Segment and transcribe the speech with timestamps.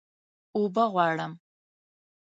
[0.55, 1.33] اوبه غواړم